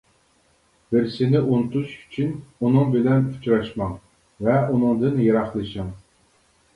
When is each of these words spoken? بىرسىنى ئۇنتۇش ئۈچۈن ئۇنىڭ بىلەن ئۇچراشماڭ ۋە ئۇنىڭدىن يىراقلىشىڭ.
بىرسىنى 0.93 1.41
ئۇنتۇش 1.57 1.91
ئۈچۈن 1.97 2.31
ئۇنىڭ 2.61 2.89
بىلەن 2.95 3.27
ئۇچراشماڭ 3.33 3.93
ۋە 4.47 4.55
ئۇنىڭدىن 4.71 5.21
يىراقلىشىڭ. 5.25 5.93